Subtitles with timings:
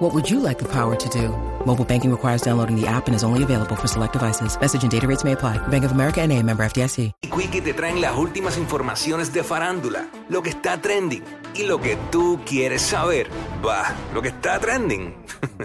[0.00, 1.28] What would you like the power to do?
[1.66, 4.58] Mobile banking requires downloading the app and is only available for select devices.
[4.58, 5.58] Message and data rates may apply.
[5.68, 7.12] Bank of America and a member FDIC.
[7.22, 11.22] y Quickie te traen las últimas informaciones de farándula, lo que está trending
[11.54, 13.28] y lo que tú quieres saber.
[13.62, 15.14] Va, lo que está trending.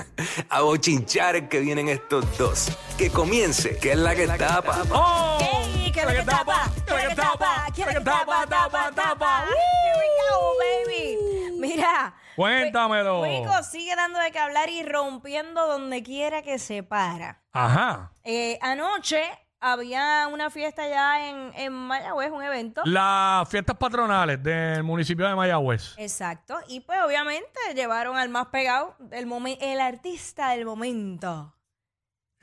[0.49, 2.67] A bochinchar que vienen estos dos.
[2.98, 4.84] Que comience, que es la que tapa.
[4.91, 5.38] ¡Oh!
[5.40, 5.93] ¡Ey!
[5.93, 6.70] ¡Que la que tapa!
[6.85, 7.67] ¡Que la que tapa!
[7.73, 8.45] ¡Que la que tapa!
[8.49, 9.45] ¡Tapa, tapa!
[9.45, 11.57] Here we go, baby.
[11.57, 12.13] Mira.
[12.35, 13.21] Cuéntamelo.
[13.21, 17.43] Wico sigue dando de qué hablar y rompiendo donde quiera que se para.
[17.52, 18.12] Ajá.
[18.23, 19.21] Eh, anoche
[19.62, 22.81] había una fiesta ya en, en Mayagüez, un evento.
[22.85, 25.95] Las fiestas patronales del municipio de Mayagüez.
[25.98, 26.60] Exacto.
[26.68, 31.54] Y pues obviamente llevaron al más pegado, el, momen- el artista del momento.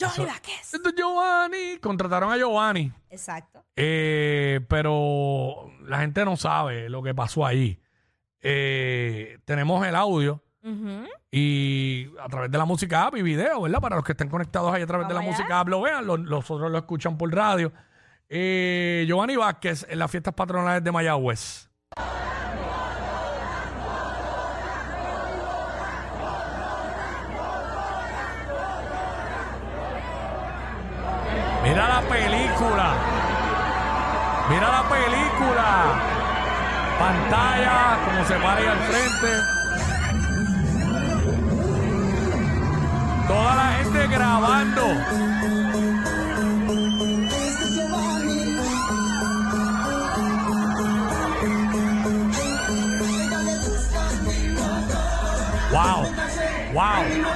[0.01, 0.73] Johnny Vázquez.
[0.97, 1.79] Giovanni.
[1.79, 2.91] Contrataron a Giovanni.
[3.09, 3.65] Exacto.
[3.77, 7.81] Eh, pero la gente no sabe lo que pasó allí.
[8.43, 11.07] Eh, tenemos el audio Ujú.
[11.31, 13.81] y a través de la música app y video, ¿verdad?
[13.81, 15.43] Para los que estén conectados ahí a través de la Vamos allá.
[15.45, 17.73] música app lo vean, los, los otros lo escuchan por radio.
[18.29, 21.69] Eh, Giovanni Vázquez en las fiestas patronales de Mayagüez.
[31.63, 32.95] Mira la película.
[34.51, 36.22] Mira la película.
[37.03, 39.33] Pantalla, como se para ahí al frente.
[43.27, 44.83] Toda la gente grabando.
[55.73, 56.07] Wow.
[56.73, 57.32] Wow.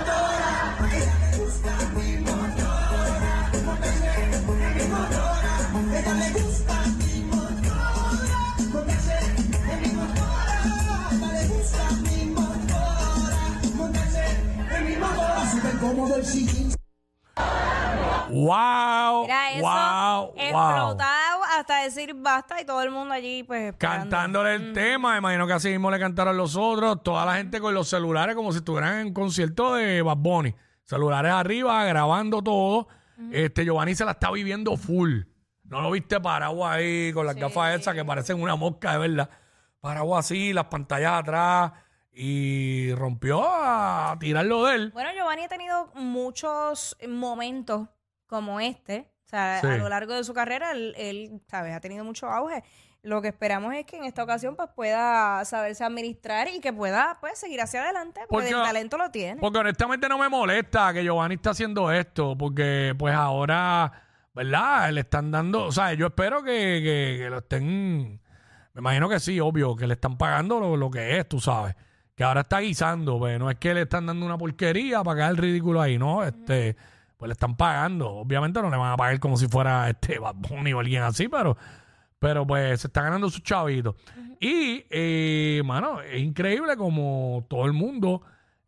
[18.28, 19.22] Wow.
[19.22, 20.26] Mira eso, wow.
[20.26, 20.34] Wow.
[20.36, 24.02] explotado hasta decir basta y todo el mundo allí pues esperando.
[24.02, 27.72] Cantándole el tema, imagino que así mismo le cantaron los otros, toda la gente con
[27.72, 30.54] los celulares como si estuvieran en un concierto de Bad Bunny.
[30.82, 32.88] Celulares arriba, grabando todo.
[33.30, 35.22] Este Giovanni se la está viviendo full.
[35.64, 39.30] No lo viste parado ahí con las gafas esas que parecen una mosca de verdad.
[39.80, 41.72] Parado así, las pantallas atrás
[42.18, 44.90] y rompió a tirarlo de él.
[44.92, 47.88] Bueno, Giovanni ha tenido muchos momentos
[48.26, 49.12] como este.
[49.26, 49.66] O sea, Sí.
[49.66, 51.74] a lo largo de su carrera, él, él, ¿sabes?
[51.74, 52.62] Ha tenido mucho auge.
[53.02, 57.18] Lo que esperamos es que en esta ocasión pues pueda saberse administrar y que pueda
[57.20, 59.40] pues seguir hacia adelante porque, Porque- el talento lo tiene.
[59.40, 63.92] Porque honestamente no me molesta que Giovanni está haciendo esto, porque pues ahora,
[64.34, 64.90] ¿verdad?
[64.90, 66.50] Le están dando, o sea, yo espero que,
[66.82, 68.20] que- que lo estén,
[68.74, 71.74] me imagino que sí, obvio, que le están pagando lo, lo que es, tú sabes,
[72.16, 75.30] que ahora está guisando, pues no es que le están dando una porquería para quedar
[75.32, 76.24] el ridículo ahí, ¿no?
[76.24, 76.74] Este,
[77.16, 80.34] pues le están pagando, obviamente no le van a pagar como si fuera este Bad
[80.36, 81.56] Bunny o alguien así, pero...
[82.18, 83.94] Pero pues se está ganando sus chavitos.
[84.40, 88.22] Y, eh, mano, es increíble como todo el mundo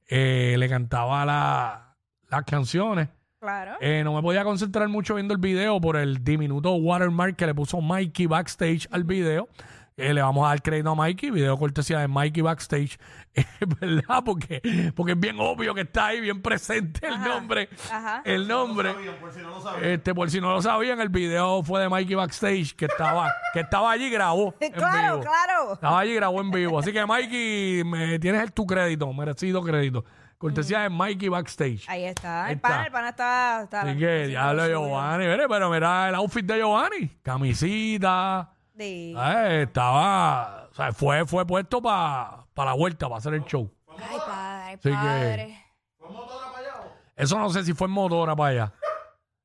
[0.06, 1.96] eh, le cantaba la-
[2.28, 3.08] las canciones.
[3.40, 3.76] Claro.
[3.80, 7.54] Eh, no me podía concentrar mucho viendo el video por el diminuto watermark que le
[7.54, 9.48] puso Mikey backstage al video.
[9.98, 12.98] Eh, le vamos a dar crédito a Mikey, video cortesía de Mikey backstage,
[13.34, 13.44] Eh,
[13.80, 14.22] ¿verdad?
[14.24, 17.68] Porque, porque es bien obvio que está ahí, bien presente el nombre.
[17.92, 18.22] ajá.
[18.24, 18.94] El nombre.
[19.82, 23.60] Este, por si no lo sabían, el video fue de Mikey backstage que estaba, que
[23.60, 24.54] estaba allí y grabó.
[24.60, 25.30] en claro, vivo.
[25.30, 25.72] claro.
[25.74, 26.78] Estaba allí y grabó en vivo.
[26.78, 30.04] Así que, Mikey, me tienes el, tu crédito, merecido crédito.
[30.38, 31.84] Cortesía de Mikey Backstage.
[31.88, 32.44] Ahí está.
[32.44, 32.86] Ahí el pana, está.
[32.86, 33.60] el pana está.
[33.64, 34.68] está Así que, diablo, lo.
[34.68, 35.26] Giovanni.
[35.26, 37.08] Mire, pero mira el outfit de Giovanni.
[37.22, 38.48] Camisita.
[38.78, 39.14] Sí.
[39.18, 40.68] Eh, estaba.
[40.70, 43.70] O sea, fue, fue puesto para la vuelta, para hacer el show.
[43.88, 45.64] Ay, padre, que- padre.
[47.16, 48.72] Eso no sé si fue en motora para allá.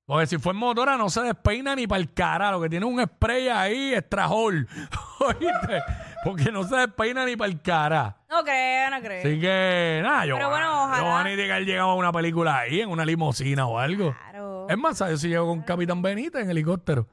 [0.06, 2.85] Porque si fue en motora no se despeina ni para el cara, lo que tiene
[2.85, 4.68] un spray ahí, extrajol.
[5.19, 5.81] ¿Oíste?
[6.24, 8.18] Porque no se despeina ni para el cara.
[8.29, 9.19] No creo, no creo.
[9.21, 10.97] Así que, nada, Pero Giovanni, bueno, ojalá.
[11.03, 14.13] Giovanni tiene que haber llegado a una película ahí, en una limusina o algo.
[14.13, 14.68] Claro.
[14.69, 17.07] Es más, ¿sabes si llegó con Capitán Benítez en helicóptero?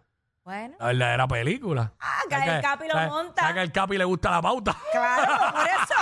[0.45, 0.77] Bueno.
[0.81, 1.93] La verdadera película.
[2.01, 3.53] Ah, que ¿Sabes el Capi lo monta.
[3.53, 4.77] que al Capi le gusta la pauta?
[4.93, 5.95] Claro, por eso.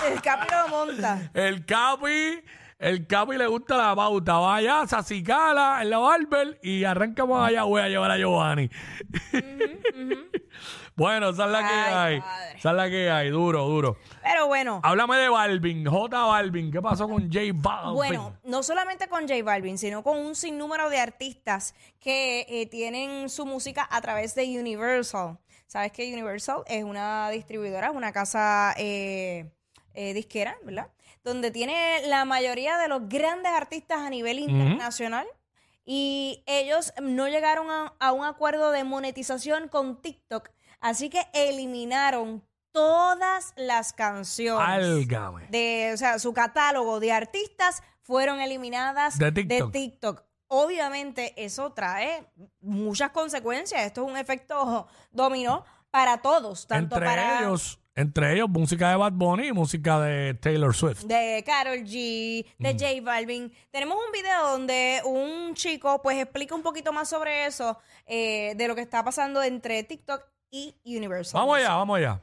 [0.12, 1.30] El Capi lo monta.
[1.34, 2.42] El Capi
[2.80, 4.38] el Capi le gusta la pauta.
[4.38, 7.64] Vaya, se acicala en la barber y arrancamos allá.
[7.64, 8.70] Voy a llevar a Giovanni.
[10.96, 12.20] bueno, esa es la que Ay, hay.
[12.20, 12.58] padre.
[12.58, 13.28] Esa es la que hay.
[13.28, 13.98] Duro, duro.
[14.22, 16.72] Pero bueno, Háblame de Balvin, J Balvin.
[16.72, 17.94] ¿Qué pasó con J Balvin?
[17.94, 23.28] Bueno, no solamente con J Balvin, sino con un sinnúmero de artistas que eh, tienen
[23.28, 25.38] su música a través de Universal.
[25.66, 29.52] Sabes que Universal es una distribuidora, es una casa eh,
[29.94, 30.88] eh, disquera, ¿verdad?
[31.24, 35.26] Donde tiene la mayoría de los grandes artistas a nivel internacional.
[35.84, 40.50] Y ellos no llegaron a, a un acuerdo de monetización con TikTok.
[40.80, 42.42] Así que eliminaron
[42.72, 45.46] todas las canciones Álgame.
[45.50, 49.72] de, o sea, su catálogo de artistas fueron eliminadas De TikTok.
[49.72, 50.22] TikTok.
[50.48, 52.26] Obviamente eso trae
[52.60, 53.82] muchas consecuencias.
[53.82, 58.96] Esto es un efecto dominó para todos, tanto entre para ellos, entre ellos, música de
[58.96, 61.04] Bad Bunny y música de Taylor Swift.
[61.04, 63.52] de Carol G, de J Balvin.
[63.70, 68.68] Tenemos un video donde un chico pues explica un poquito más sobre eso, eh, de
[68.68, 71.40] lo que está pasando entre TikTok y Universal.
[71.40, 72.22] Vamos allá, vamos allá.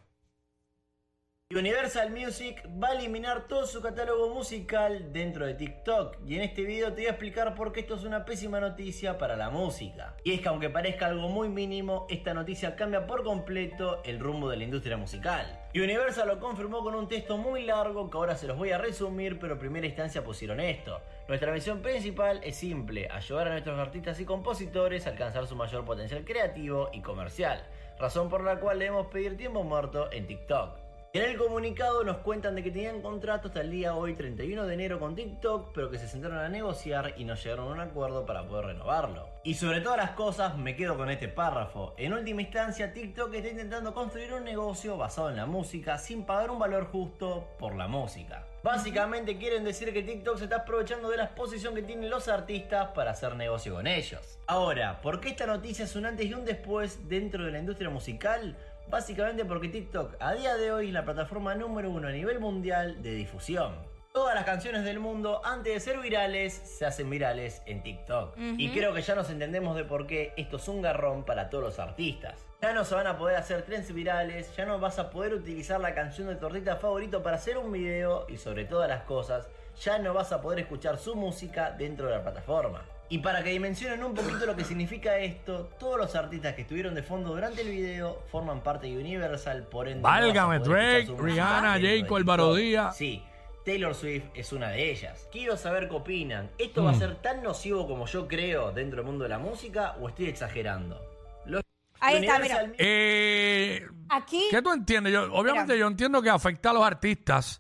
[1.56, 6.64] Universal Music va a eliminar todo su catálogo musical dentro de TikTok y en este
[6.64, 10.14] video te voy a explicar por qué esto es una pésima noticia para la música.
[10.26, 14.50] Y es que aunque parezca algo muy mínimo, esta noticia cambia por completo el rumbo
[14.50, 15.60] de la industria musical.
[15.74, 19.40] Universal lo confirmó con un texto muy largo que ahora se los voy a resumir,
[19.40, 21.02] pero en primera instancia pusieron esto.
[21.30, 25.86] Nuestra misión principal es simple, ayudar a nuestros artistas y compositores a alcanzar su mayor
[25.86, 27.64] potencial creativo y comercial,
[27.98, 30.87] razón por la cual debemos pedir tiempo muerto en TikTok.
[31.18, 34.74] En el comunicado nos cuentan de que tenían contrato hasta el día hoy 31 de
[34.76, 38.28] enero con TikTok, pero que se sentaron a negociar y no llegaron a un acuerdo
[38.28, 39.28] para poder renovarlo.
[39.44, 41.96] Y sobre todas las cosas me quedo con este párrafo.
[41.98, 46.52] En última instancia, TikTok está intentando construir un negocio basado en la música sin pagar
[46.52, 48.46] un valor justo por la música.
[48.68, 52.90] Básicamente quieren decir que TikTok se está aprovechando de la exposición que tienen los artistas
[52.90, 54.40] para hacer negocio con ellos.
[54.46, 57.90] Ahora, ¿por qué esta noticia es un antes y un después dentro de la industria
[57.90, 58.58] musical?
[58.90, 63.02] Básicamente porque TikTok a día de hoy es la plataforma número uno a nivel mundial
[63.02, 63.74] de difusión.
[64.18, 68.36] Todas las canciones del mundo, antes de ser virales, se hacen virales en TikTok.
[68.58, 71.64] Y creo que ya nos entendemos de por qué esto es un garrón para todos
[71.64, 72.34] los artistas.
[72.64, 75.80] Ya no se van a poder hacer trends virales, ya no vas a poder utilizar
[75.80, 79.50] la canción de tu artista favorito para hacer un video y sobre todas las cosas,
[79.80, 82.82] ya no vas a poder escuchar su música dentro de la plataforma.
[83.10, 86.96] Y para que dimensionen un poquito lo que significa esto, todos los artistas que estuvieron
[86.96, 90.02] de fondo durante el video forman parte de Universal, por ende.
[90.02, 92.56] no Válgame, escuchar Drake, Rihanna, TikTok.
[92.56, 92.98] Díaz.
[92.98, 93.24] Sí,
[93.68, 95.28] Taylor Swift es una de ellas.
[95.30, 96.50] Quiero saber qué opinan.
[96.58, 97.00] ¿Esto va a Mm.
[97.00, 100.98] ser tan nocivo como yo creo dentro del mundo de la música o estoy exagerando?
[101.46, 101.64] Los-
[102.00, 102.72] Ahí está, mira.
[102.78, 105.12] Eh, Aquí ¿Qué tú entiendes?
[105.12, 107.60] Yo, obviamente yo entiendo que afecta a los artistas,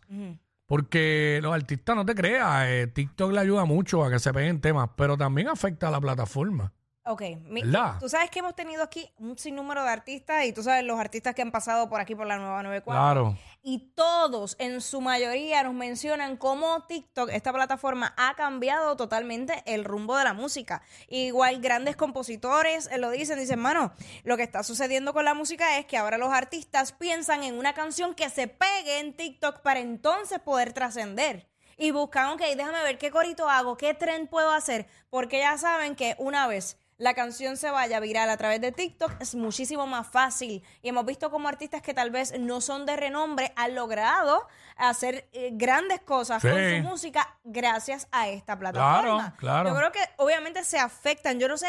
[0.66, 4.62] porque los artistas, no te creas, eh, TikTok le ayuda mucho a que se peguen
[4.62, 6.72] temas, pero también afecta a la plataforma.
[7.08, 7.96] Ok, mi- ¿Verdad?
[8.00, 11.34] tú sabes que hemos tenido aquí un sinnúmero de artistas y tú sabes los artistas
[11.34, 13.02] que han pasado por aquí por la nueva 94.
[13.02, 13.38] Claro.
[13.64, 19.84] Y todos, en su mayoría, nos mencionan cómo TikTok, esta plataforma, ha cambiado totalmente el
[19.84, 20.82] rumbo de la música.
[21.10, 23.92] Igual grandes compositores eh, lo dicen, dicen, mano,
[24.24, 27.74] lo que está sucediendo con la música es que ahora los artistas piensan en una
[27.74, 31.48] canción que se pegue en TikTok para entonces poder trascender.
[31.80, 35.96] Y buscan, ok, déjame ver qué corito hago, qué tren puedo hacer, porque ya saben
[35.96, 40.08] que una vez la canción se vaya viral a través de TikTok es muchísimo más
[40.08, 40.64] fácil.
[40.82, 45.28] Y hemos visto como artistas que tal vez no son de renombre han logrado hacer
[45.34, 46.48] eh, grandes cosas Sí.
[46.50, 49.36] con su música gracias a esta plataforma.
[49.38, 49.70] claro.
[49.70, 51.40] Yo creo que obviamente se afectan.
[51.40, 51.68] Yo no sé,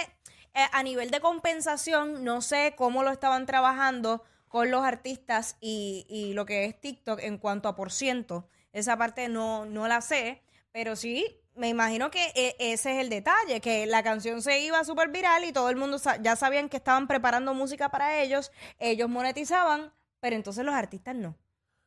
[0.55, 6.07] eh, a nivel de compensación, no sé cómo lo estaban trabajando con los artistas y,
[6.09, 8.49] y lo que es TikTok en cuanto a por ciento.
[8.73, 10.43] Esa parte no, no la sé,
[10.73, 14.83] pero sí, me imagino que eh, ese es el detalle, que la canción se iba
[14.85, 18.51] súper viral y todo el mundo sa- ya sabían que estaban preparando música para ellos,
[18.79, 21.37] ellos monetizaban, pero entonces los artistas no.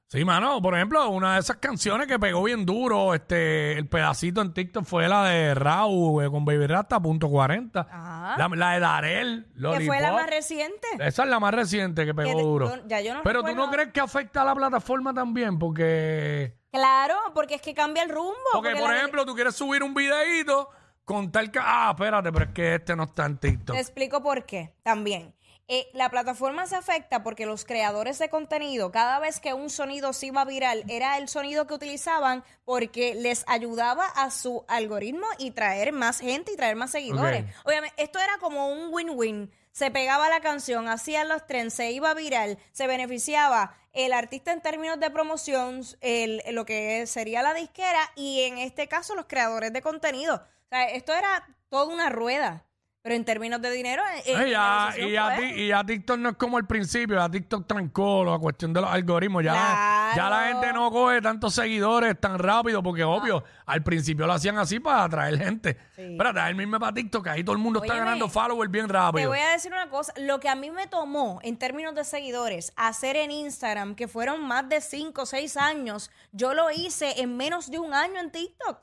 [0.08, 4.42] Sí, mano, por ejemplo, una de esas canciones que pegó bien duro, este, el pedacito
[4.42, 7.80] en TikTok fue la de Raúl eh, con Baby Rasta, punto 40.
[7.90, 8.36] Ajá.
[8.38, 10.86] La, la de Darel, Que fue la más reciente.
[11.00, 12.76] Esa es la más reciente que pegó Que duro.
[12.76, 16.60] yo- ya yo no Pero tú no crees que afecta a la plataforma también, porque...
[16.72, 18.34] Claro, porque es que cambia el rumbo.
[18.54, 20.70] Porque, por la- ejemplo, tú quieres subir un videíto
[21.06, 21.60] con tal que.
[21.62, 23.76] Ah, espérate, pero es que este no está en TikTok.
[23.76, 25.36] Te explico por qué también.
[25.74, 30.12] Eh, la plataforma se afecta porque los creadores de contenido, cada vez que un sonido
[30.12, 35.52] se iba viral, era el sonido que utilizaban porque les ayudaba a su algoritmo y
[35.52, 37.46] traer más gente y traer más seguidores.
[37.46, 37.68] Ok.
[37.68, 39.50] Obviamente, esto era como un win-win.
[39.72, 44.60] Se pegaba la canción, hacían los trends, se iba viral, se beneficiaba el artista en
[44.60, 49.72] términos de promoción, el, lo que sería la disquera y en este caso los creadores
[49.72, 50.36] de contenido.
[50.36, 52.66] O sea, esto era toda una rueda.
[53.04, 55.84] Pero en términos de dinero, eh, Ay, la ya, negociación y, ya, ti- y ya
[55.84, 59.44] TikTok no es como al principio, ya TikTok trancó la cuestión de los algoritmos.
[59.44, 64.34] Ya, ya la gente no coge tantos seguidores tan rápido, porque obvio, al principio lo
[64.34, 65.78] hacían así para atraer gente.
[65.96, 69.30] Pero traerme para TikTok, ahí todo el mundo está Óyeme, ganando followers bien Te rápido.
[69.30, 72.72] voy a decir una cosa, lo que a mí me tomó en términos de seguidores
[72.76, 77.36] hacer en Instagram, que fueron más de 5 o 6 años, yo lo hice en
[77.36, 78.78] menos de un año en TikTok.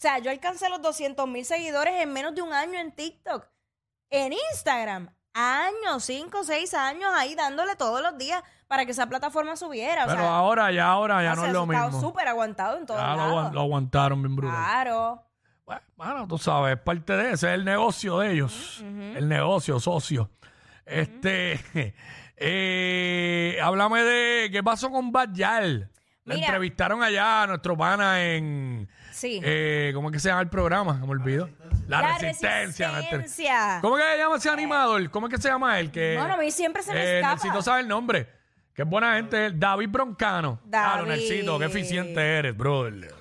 [0.00, 3.46] O sea, yo alcancé los 200 mil seguidores en menos de un año en TikTok.
[4.08, 9.10] En Instagram, años, 5 o 6 años ahí dándole todos los días para que esa
[9.10, 10.04] plataforma subiera.
[10.04, 12.00] O Pero sea, ahora, ya ahora, ya o no es lo mismo.
[12.00, 14.56] súper aguantado en todos Ya lo, lo aguantaron bien brutal.
[14.56, 15.22] Claro.
[15.66, 18.80] Bueno, bueno, tú sabes, es parte de ese es el negocio de ellos.
[18.80, 20.30] El negocio, socio.
[20.86, 21.60] Este,
[22.38, 25.90] eh, háblame de qué pasó con Bad Yal.
[26.24, 28.88] La entrevistaron allá a nuestro pana en.
[29.12, 29.40] Sí.
[29.44, 30.94] eh, ¿Cómo es que se llama el programa?
[30.94, 31.48] Me olvidó.
[31.88, 32.90] La, La resistencia.
[32.92, 33.78] Resistencia.
[33.82, 35.10] ¿Cómo es que se llama ese animador?
[35.10, 35.90] ¿Cómo es que se llama él?
[35.90, 37.62] Que, Bueno, a mí siempre se me eh, escapa.
[37.62, 38.28] Saber el nombre.
[38.74, 39.46] Qué buena gente.
[39.46, 39.58] él.
[39.58, 40.60] David Broncano.
[40.66, 41.08] Ah, David.
[41.08, 43.12] Nelsito, qué eficiente eres, brother.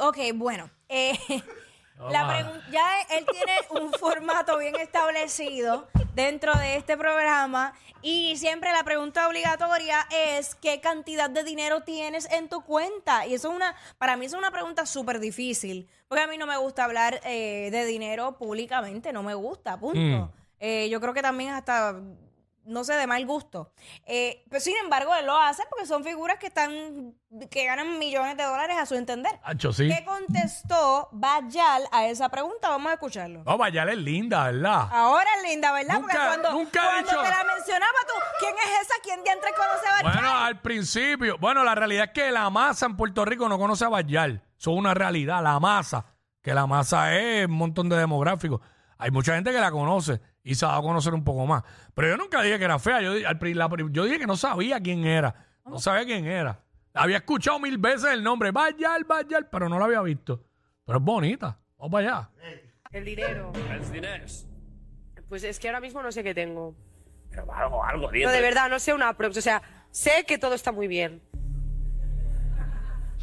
[0.00, 0.70] Ok, bueno.
[0.88, 1.18] eh,
[2.10, 8.72] la pregun- ya él tiene un formato bien establecido dentro de este programa y siempre
[8.72, 13.24] la pregunta obligatoria es ¿qué cantidad de dinero tienes en tu cuenta?
[13.24, 16.48] Y eso es una, para mí es una pregunta súper difícil, porque a mí no
[16.48, 20.00] me gusta hablar eh, de dinero públicamente, no me gusta, punto.
[20.00, 20.30] Mm.
[20.58, 22.00] Eh, yo creo que también hasta
[22.68, 23.72] no sé, de mal gusto.
[24.06, 27.14] Eh, pero sin embargo, él lo hace porque son figuras que están,
[27.50, 29.32] que ganan millones de dólares a su entender.
[29.72, 29.88] Sí.
[29.88, 32.68] ¿Qué contestó Bayal a esa pregunta?
[32.68, 33.42] Vamos a escucharlo.
[33.44, 34.88] No, Bayal es linda, ¿verdad?
[34.90, 36.00] Ahora es linda, ¿verdad?
[36.00, 38.94] Porque Nunca- cuando, nunca cuando dicho- te la mencionaba tú, ¿quién es esa?
[39.02, 40.12] ¿Quién diantre conoce a Bayal?
[40.12, 41.38] Bueno, al principio.
[41.38, 44.42] Bueno, la realidad es que la masa en Puerto Rico no conoce a Bayal.
[44.58, 46.04] Eso es una realidad, la masa.
[46.42, 48.60] Que la masa es un montón de demográficos.
[48.96, 51.62] Hay mucha gente que la conoce y se ha dado a conocer un poco más.
[51.92, 53.02] Pero yo nunca dije que era fea.
[53.02, 55.34] Yo, al la dije que no sabía quién era.
[55.66, 56.58] No sabía quién era.
[56.94, 58.50] Había escuchado mil veces el nombre.
[58.50, 60.42] Bayal, Bayal, pero no la había visto.
[60.86, 61.58] Pero es bonita.
[61.76, 62.30] Vamos para allá.
[62.92, 63.52] El dinero.
[63.70, 64.46] Els diners.
[65.28, 66.74] Pues es que ahora mismo no sé qué tengo.
[67.28, 68.34] Pero algo, algo, No, diente.
[68.34, 69.36] de verdad, no sé una prox.
[69.36, 71.20] O sea, sé que todo está muy bien.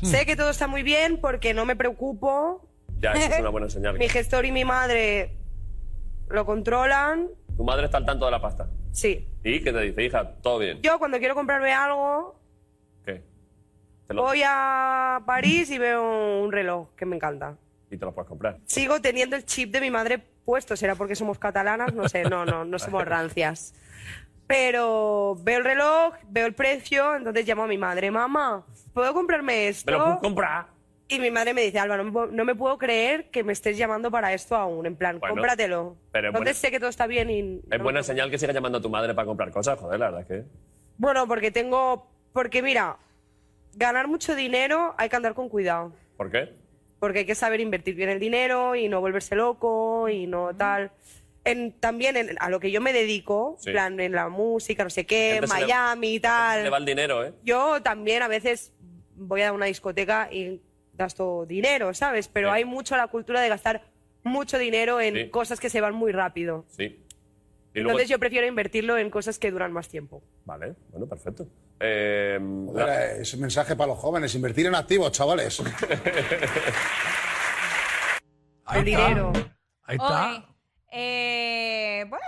[0.03, 2.69] Sé que todo está muy bien porque no me preocupo.
[2.99, 3.97] Ya, eso es una buena señal.
[3.97, 5.39] Mi gestor y mi madre
[6.29, 7.27] lo controlan.
[7.57, 8.67] Tu madre está al tanto de la pasta.
[8.91, 9.27] Sí.
[9.43, 10.35] ¿Y qué te dice, hija?
[10.41, 10.81] Todo bien.
[10.81, 12.39] Yo cuando quiero comprarme algo,
[13.05, 13.23] ¿Qué?
[14.07, 17.57] Te lo- voy a París y veo un reloj que me encanta.
[17.91, 18.57] Y te lo puedes comprar.
[18.65, 20.75] Sigo teniendo el chip de mi madre puesto.
[20.75, 21.93] ¿Será porque somos catalanas?
[21.93, 23.73] No sé, no, no, no somos rancias.
[24.47, 28.63] Pero veo el reloj, veo el precio, entonces llamo a mi madre, mamá,
[28.93, 29.91] ¿puedo comprarme esto?
[29.91, 30.67] Me lo puedes comprar.
[31.07, 34.33] Y mi madre me dice, Alba, no me, puedo- creer que me estés llamando para
[34.33, 34.85] esto aún.
[34.87, 35.95] En plan, Bueno, cómpratelo.
[36.11, 37.39] pero es Entonces buena- sé que todo está bien y...
[37.71, 39.99] Es no buena me- señal que sigas llamando a tu madre para comprar cosas, joder,
[39.99, 40.43] la verdad es que.
[40.97, 42.09] Bueno, porque tengo...
[42.33, 42.97] Porque mira,
[43.75, 45.93] ganar mucho dinero hay que andar con cuidado.
[46.17, 46.53] ¿Por qué?
[46.99, 50.91] Porque hay que saber invertir bien el dinero y no volverse loco y no tal.
[51.43, 53.69] En, también en- a lo que yo me dedico, Sí.
[53.69, 56.63] en plan en la música, no sé qué, Miami y tal.
[56.63, 57.33] Le va el dinero, ¿eh?
[57.43, 58.73] Yo también a veces
[59.15, 60.59] voy a una discoteca y
[60.97, 62.27] gasto dinero, ¿sabes?
[62.27, 62.55] Pero Sí.
[62.55, 63.81] hay mucho la cultura de gastar
[64.23, 65.29] mucho dinero en Sí.
[65.29, 66.65] cosas que se van muy rápido.
[66.69, 66.83] Sí.
[67.73, 67.89] Y luego.
[67.91, 70.23] Entonces yo prefiero invertirlo en cosas que duran más tiempo.
[70.45, 71.45] Vale, bueno, perfecto.
[71.79, 75.59] Eh, Joder, la- eh, ese mensaje para los jóvenes, invertir en activos, chavales.
[78.65, 79.07] Ahí el está.
[79.07, 79.33] dinero.
[79.83, 80.45] Ahí está.
[80.91, 82.25] Eh, bueno,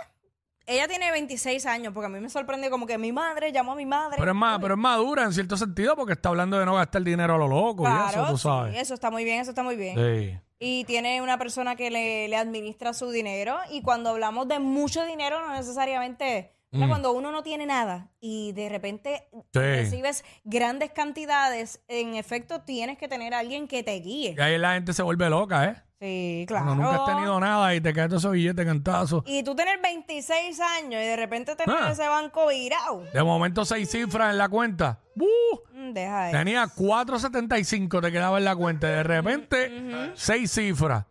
[0.67, 3.75] ella tiene 26 años, porque a mí me sorprende como que mi madre llamó a
[3.75, 4.17] mi madre.
[4.19, 7.01] Pero es, más, pero es madura en cierto sentido porque está hablando de no gastar
[7.03, 8.77] dinero a lo loco y eso, tú sí, sabes.
[8.77, 9.95] eso está muy bien, eso está muy bien.
[9.97, 10.37] Sí.
[10.59, 13.57] Y tiene una persona que le, le administra su dinero.
[13.71, 16.51] Y cuando hablamos de mucho dinero, no necesariamente.
[16.73, 19.39] o sea, Cuando uno no tiene nada y de repente Mm.
[19.53, 19.59] Sí.
[19.59, 24.35] recibes grandes cantidades, en efecto tienes que tener a alguien que te guíe.
[24.37, 25.83] Y ahí la gente se vuelve loca, ¿eh?
[25.99, 26.65] Sí, claro.
[26.65, 29.23] Cuando nunca has tenido nada y te cae todo ese billete cantazo.
[29.25, 31.89] Y tú tener 26 años y de repente tener Ah.
[31.91, 33.03] ese banco virado.
[33.11, 34.99] De momento seis cifras en la cuenta.
[35.15, 35.25] ¡Uh!
[35.73, 36.37] Mm, Deja eso.
[36.37, 38.87] Tenía 4.75 te quedaba en la cuenta.
[38.87, 41.05] De repente, seis cifras.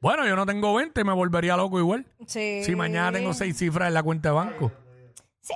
[0.00, 2.06] Bueno, yo no tengo 20 y me volvería loco igual.
[2.26, 2.62] Sí.
[2.64, 4.72] Si mañana tengo seis cifras en la cuenta de banco.
[5.40, 5.54] Sí,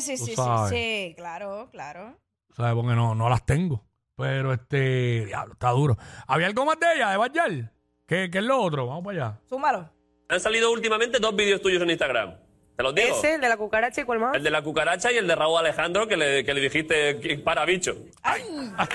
[0.00, 0.70] sí, sí, sí, sabes.
[0.70, 2.16] sí, claro, claro.
[2.56, 2.74] ¿Sabes?
[2.74, 3.84] Porque no, no las tengo.
[4.16, 5.96] Pero este, diablo, está duro.
[6.28, 7.72] ¿Había algo más de ella, de Bayal?
[8.06, 8.86] ¿Qué, ¿Qué es lo otro?
[8.86, 9.38] Vamos para allá.
[9.48, 9.90] Súmalo.
[10.28, 12.34] Han salido últimamente dos vídeos tuyos en Instagram.
[12.76, 13.16] ¿Te los digo?
[13.16, 14.34] Ese, el de la cucaracha y cuál más.
[14.36, 17.38] El de la cucaracha y el de Raúl Alejandro que le, que le dijiste que
[17.38, 17.96] para bicho.
[18.22, 18.42] Ay,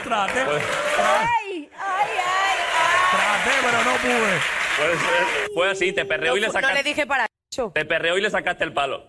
[0.03, 0.63] traté, Pues,
[1.00, 1.70] ¡Ay!
[1.80, 3.00] ¡Ay, ay, ay!
[3.12, 4.39] traté, pero no pude.
[4.77, 6.84] pues, eh, fue así, te perreó y le No, no le sacaste.
[6.89, 7.72] dije para eso.
[7.74, 9.08] Te perreó y le sacaste el palo.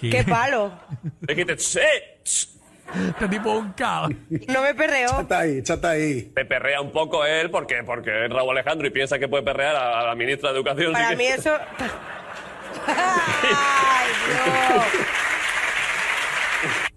[0.00, 0.72] ¡Qué palo!
[1.20, 2.51] Le dijiste, "Sí".
[3.08, 4.26] Este tipo es un cabrón.
[4.48, 5.08] No me perreó.
[5.08, 6.22] Chata ahí, chata ahí.
[6.34, 9.74] Te perrea un poco él porque, porque es Raúl Alejandro y piensa que puede perrear
[9.76, 10.92] a, a la ministra de Educación.
[10.92, 11.56] Para mí que- eso...
[12.86, 14.84] ¡Ay, Dios!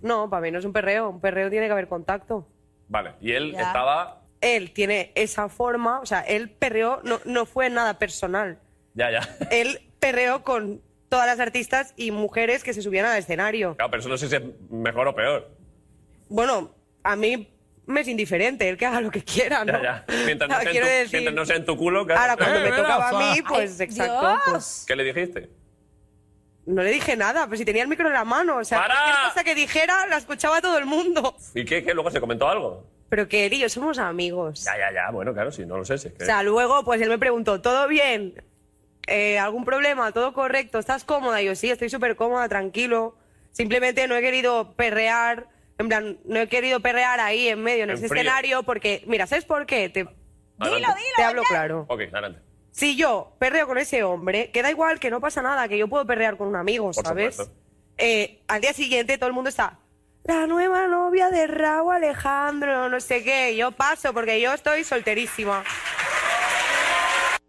[0.01, 1.09] No, para mí no es un perreo.
[1.09, 2.47] Un perreo tiene que haber contacto.
[2.87, 3.61] Vale, y él Ya.
[3.61, 4.21] estaba.
[4.41, 8.59] Él tiene esa forma, o sea, él perreó, no, no fue nada personal.
[8.93, 9.21] Ya, ya.
[9.51, 13.75] Él perreó con todas las artistas y mujeres que se subían al escenario.
[13.75, 15.49] Claro, pero eso no sé si es mejor o peor.
[16.29, 16.71] Bueno,
[17.03, 17.51] a mí
[17.85, 19.73] me es indiferente, él que haga lo que quiera, ¿no?
[19.73, 20.15] Ya, ya.
[20.25, 22.21] Mientras no, sea tu, decir- mientras no sea en tu culo, claro.
[22.21, 24.39] Ahora, cuando Eh, me mira, tocaba a mí, pues Ay, exacto.
[24.51, 24.85] pues.
[24.87, 25.49] ¿Qué le dijiste?
[26.67, 28.57] no le dije nada, pero si tenía el micro en la mano.
[28.57, 28.95] O sea, ¡Para!
[28.95, 31.35] cualquier cosa que dijera la escuchaba todo el mundo.
[31.53, 31.93] ¿Y qué, qué?
[31.93, 32.87] ¿Luego se comentó algo?
[33.07, 34.63] Pero que él y yo somos amigos.
[34.63, 35.11] Ya, ya, ya.
[35.11, 35.99] Bueno, claro, sí, no lo sé.
[35.99, 36.23] Si es que...
[36.23, 38.43] O sea, luego, pues él me preguntó, ¿todo bien?
[39.05, 40.11] Eh, ¿Algún problema?
[40.11, 40.79] ¿Todo correcto?
[40.79, 41.39] ¿Estás cómoda?
[41.39, 43.15] Y yo, sí, estoy súper cómoda, tranquilo.
[43.51, 47.89] Simplemente no he querido perrear, en plan, no he querido perrear ahí en medio, en,
[47.91, 48.21] En ese frío.
[48.21, 49.89] escenario, porque, mira, ¿sabes por qué?
[49.89, 50.11] Te, Dilo,
[50.71, 50.99] Adelante.
[51.01, 51.13] dilo.
[51.17, 51.47] te hablo ya.
[51.49, 51.85] claro.
[51.89, 52.39] Ok, adelante.
[52.71, 55.87] Si yo perreo con ese hombre, que da igual, que no pasa nada, que yo
[55.87, 57.35] puedo perrear con un amigo, Por ¿sabes?
[57.35, 57.53] supuesto.
[57.97, 59.79] Eh, al día siguiente todo el mundo está,
[60.23, 63.55] la nueva novia de Raúl Alejandro, no sé qué.
[63.55, 65.63] Yo paso porque yo estoy solterísima.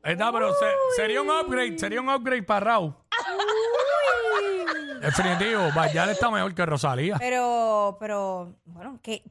[0.03, 2.95] Pero se- sería un upgrade, sería un upgrade para Raúl.
[5.07, 7.17] Definitivo, Bayal está mejor que Rosalía.
[7.19, 9.23] Pero, pero, bueno, que,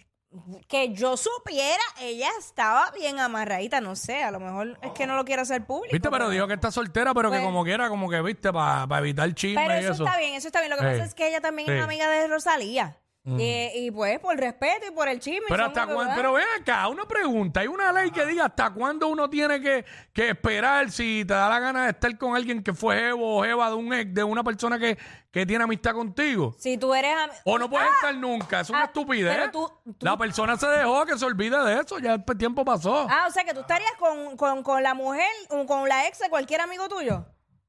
[0.68, 5.16] que yo supiera, ella estaba bien amarradita, no sé, a lo mejor es que no
[5.16, 5.94] lo quiere hacer público.
[5.94, 8.98] Viste, pero dijo que está soltera, pero que Pues- como quiera, como que, viste, para
[9.00, 10.06] evitar chisme Pero y eso, eso.
[10.06, 10.72] está bien, eso está bien.
[10.72, 12.98] Lo que pasa es que ella también es amiga de Rosalía.
[13.26, 15.46] Y, y pues, por respeto y por el chisme.
[15.50, 18.70] Pero son hasta cuándo, pero ven acá, una pregunta, hay una ley que diga hasta
[18.72, 22.62] cuándo uno tiene que, que esperar si te da la gana de estar con alguien
[22.64, 24.98] que fue Evo o Eva de un ex, de una persona que,
[25.32, 26.56] que tiene amistad contigo.
[26.60, 27.16] Si tú eres...
[27.46, 29.36] O no puedes Ah, estar nunca, es una ah, estupidez.
[29.36, 32.64] pero tú- tú- La persona se dejó que se olvide de eso, ya el tiempo
[32.64, 33.08] pasó.
[33.10, 36.20] Ah, o sea que tú estarías con, con, con la mujer, o con la ex
[36.20, 37.26] de cualquier amigo tuyo.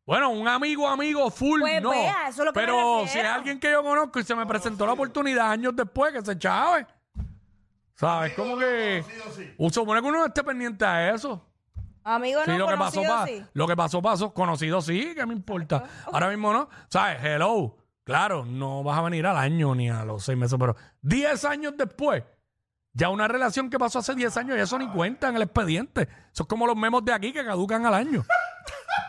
[0.07, 1.90] Bueno, un amigo, amigo, full, Pues no.
[1.90, 3.09] vea, eso es lo que me Pero refiero.
[3.12, 6.23] si es alguien que yo conozco y se me presentó la oportunidad años después, que
[6.25, 6.87] se chave.
[7.97, 8.35] ¿Sabes?
[8.35, 9.05] Como que.
[9.59, 11.45] Uh, supone que uno no esté pendiente a eso.
[12.05, 13.45] Amigo Sí, no lo que pasó, conocido, pa- sí.
[13.53, 14.33] lo que pasó, pasó.
[14.33, 15.83] Conocido, sí, que me importa.
[16.12, 16.69] Ahora mismo no.
[16.88, 17.19] ¿Sabes?
[17.25, 17.77] Hello.
[18.05, 21.75] Claro, no vas a venir al año ni a los seis meses, pero 10 años
[21.77, 22.23] después,
[22.92, 26.03] ya una relación que pasó hace 10 años, ya eso ni cuenta en el expediente.
[26.33, 28.25] Eso es como los memos de aquí que caducan al año.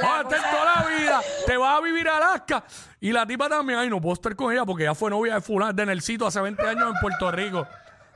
[0.00, 2.64] La estar cosa- toda la vida, te vas a vivir a Alaska.
[3.00, 5.40] Y la tipa también, ay, no puedo estar con ella porque ella fue novia de
[5.40, 7.66] fulano, de Nelsito hace 20 años en Puerto Rico.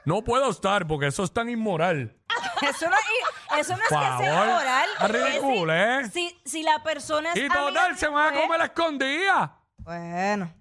[0.04, 2.16] No puedo estar porque eso es tan inmoral.
[2.62, 4.86] Eso no, es- eso no es Por que sea favor, moral.
[5.00, 6.08] es ridículo, ¿eh?
[6.10, 9.56] si, si, la persona es Y amiga total, de se van a comer la escondida.
[9.78, 10.52] Bueno.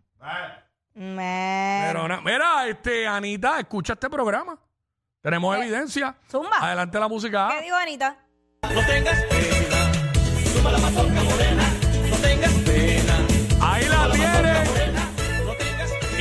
[0.93, 4.57] Me- Pero na- mira, este, Anita, escucha este programa.
[5.21, 6.15] Tenemos evidencia.
[6.29, 6.57] Zumba.
[6.59, 7.49] Adelante la música.
[7.51, 8.17] ¿Qué dijo Anita?
[8.63, 8.75] Ahí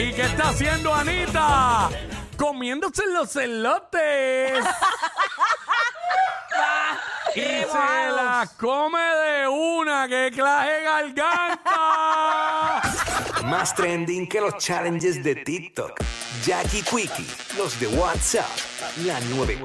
[0.01, 1.91] ¿Y qué está haciendo Anita?
[2.39, 4.65] Comiéndose los celotes.
[7.37, 10.09] y se la come de una.
[10.09, 12.81] ¡Qué clase garganta!
[13.45, 16.01] Más trending que los challenges de TikTok.
[16.47, 17.27] Jackie Quickie,
[17.59, 18.49] los de WhatsApp,
[19.05, 19.59] la 94.